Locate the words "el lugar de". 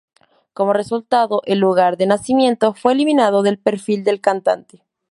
1.45-2.07